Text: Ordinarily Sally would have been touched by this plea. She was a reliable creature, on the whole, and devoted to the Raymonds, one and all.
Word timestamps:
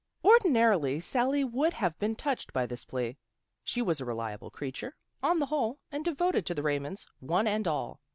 Ordinarily 0.25 0.99
Sally 0.99 1.43
would 1.43 1.75
have 1.75 1.95
been 1.99 2.15
touched 2.15 2.51
by 2.53 2.65
this 2.65 2.85
plea. 2.85 3.15
She 3.63 3.83
was 3.83 4.01
a 4.01 4.05
reliable 4.05 4.49
creature, 4.49 4.95
on 5.21 5.37
the 5.37 5.45
whole, 5.45 5.77
and 5.91 6.03
devoted 6.03 6.43
to 6.47 6.55
the 6.55 6.63
Raymonds, 6.63 7.05
one 7.19 7.45
and 7.45 7.67
all. 7.67 7.99